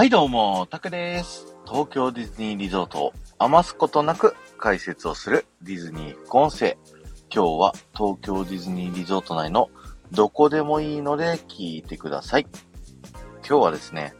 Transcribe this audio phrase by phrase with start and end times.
[0.00, 1.54] はいどうも、タクです。
[1.66, 6.78] 東京ディズニーリゾートを余すことなく解説をするディズニー副音声。
[7.30, 9.68] 今日は東京ディズニーリゾート内の
[10.10, 12.46] どこでもいいので聞いてください。
[13.46, 14.14] 今日はですね、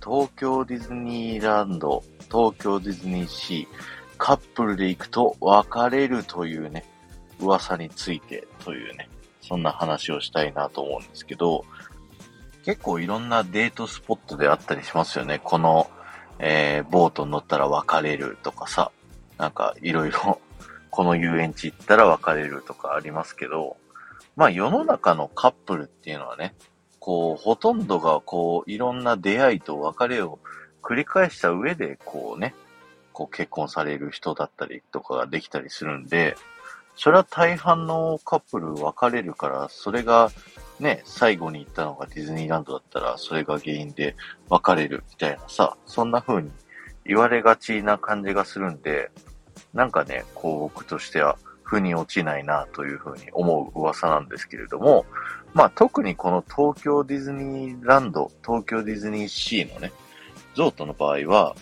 [0.00, 6.84] 東京ディズニーランド、東京ディズニーシー、カップルで行くと別れるというね、
[7.40, 9.08] 噂についてというね、
[9.40, 11.64] そんな話をしたいなと思うんですけど、
[12.66, 15.40] 結構いろんなデートスポットであったりしますよね。
[15.42, 15.88] この、
[16.40, 18.90] えー、ボートに乗ったら別れるとかさ、
[19.38, 20.40] なんかいろいろ、
[20.90, 23.76] この遊園地行ったら別れるとかありますけど、
[24.34, 26.56] まあ世の中のカップルっていうのはね、
[26.98, 30.40] こう、ほとんどがこう、いろんな出会いと別れを
[30.82, 32.52] 繰り返した上で、こうね、
[33.12, 36.36] こう結婚される人だったりとかができたりするんで、
[36.96, 40.32] それは大半のカップル別れるから、それが
[40.80, 44.16] ね、最後に行ったのがディズニーランドだったら、それが原因で
[44.48, 46.50] 別れるみたいなさ、そんな風に
[47.04, 49.10] 言われがちな感じがするんで、
[49.72, 55.04] なんかね、こう僕としては、腑に落ちないなという風に思う噂なんですけれども、
[55.52, 59.92] まあ特にこの東京ディズニーランド、東京ディズニーシーのね、
[60.54, 61.56] ゾートの場合は、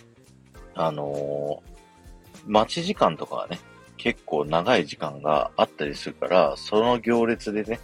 [0.75, 1.75] あのー
[2.47, 3.59] 待ち時間とかはね、
[3.97, 7.81] 結構長い時間があったりするから、その行列でね、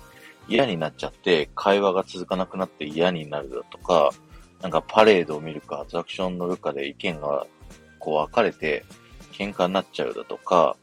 [0.48, 4.10] 嫌になっちゃって、会話が続かなくなって嫌になるだとか、
[4.60, 7.46] なんかパレードを見るか、アトラクション乗るかで意見が
[7.98, 8.84] こう分かれて、
[9.32, 10.76] 喧嘩になっちゃうだとか、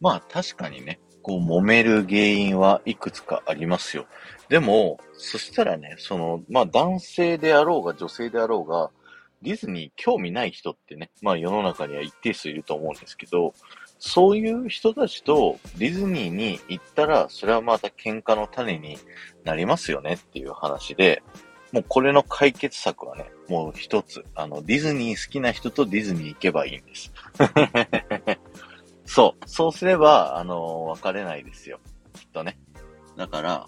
[0.00, 4.06] まあ確かにね、こう揉める原因はいくつかありますよ。
[4.48, 8.90] でも、そしたらね、その、まあ男性であろうが女性であろうが、
[9.42, 13.54] ディズニー興味ない人ってね、まあ世の中には一定数いると思うんですけど、
[13.98, 18.98] そういう人たちとディズニーに行ったら、それはまた喧嘩の種に
[19.44, 21.22] なりますよねっていう話で、
[21.72, 24.24] もうこれの解決策はね、もう一つ。
[24.34, 27.12] あの、ディズニー好きな人とディズニー行けばいいんです。
[29.04, 29.48] そう。
[29.48, 31.80] そうすれば、あの、別れないですよ。
[32.14, 32.58] きっとね。
[33.16, 33.66] だから、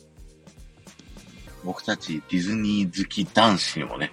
[1.64, 4.12] 僕たちディズニー好き男子にもね、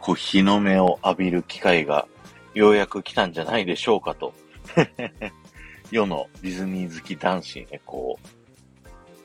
[0.00, 2.06] こう、日の目を浴びる機会が
[2.54, 4.32] ようやく来たんじゃないでしょうかと。
[5.90, 8.28] 世のディズニー好き男子にね、こう、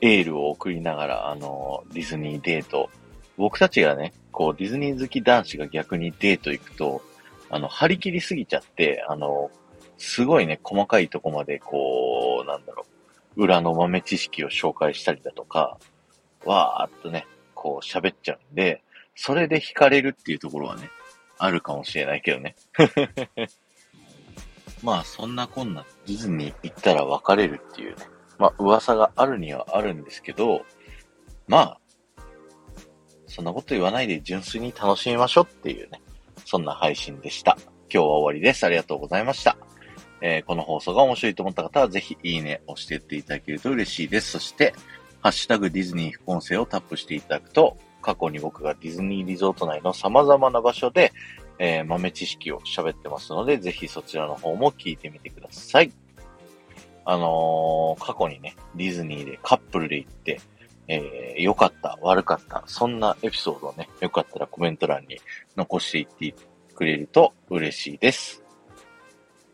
[0.00, 2.90] エールを送りながら、あの、ディズニーデート。
[3.36, 7.02] 僕たちがね、こう、ディズニー好き男子が逆にデート行くと、
[7.50, 9.50] あの、張り切りすぎちゃって、あの、
[9.98, 12.84] すごいね、細かいとこまで、こう、なんだろ
[13.36, 15.78] う、裏の豆知識を紹介したりだとか、
[16.44, 18.82] わーっとね、こう喋っちゃうんで、
[19.14, 20.90] それで惹かれるっていうところはね、
[21.38, 22.56] あるかもしれないけどね。
[24.82, 28.06] まあ、そんなこんな、ディズニー行ったら別れるっていうね、
[28.38, 30.64] まあ、噂があるにはあるんですけど、
[31.46, 31.80] まあ、
[33.26, 36.00] そんなこと言わないで純粋に楽しみましょうっていうね、
[36.44, 37.56] そんな配信でした。
[37.92, 38.64] 今日は終わりです。
[38.64, 39.56] ありがとうございました。
[40.20, 44.30] えーこの放送が面白いと思った方は、ぜひいいね押していっていただけると嬉しいです。
[44.30, 44.74] そして、
[45.20, 51.12] ハッシュタグディズニー副音声をタップしていただくと、過去に僕がディズニーリゾート内の様々な場所で、
[51.58, 55.90] えー豆知識を喋ってますので、ぜひそちらの方も聞いてみてください。
[57.06, 60.40] あのー過去にね、ディズニーでカップルで行って、
[60.86, 65.18] えー良かった、悪かった、そんなエピソードをね、よかったらコメント欄に
[65.56, 66.34] 残していって
[66.74, 68.42] くれると嬉しいです。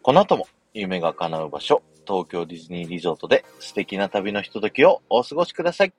[0.03, 5.93] この後も夢が叶う場所、東京ディズニーリゾートで素敵な旅のひとときをお過ごしください。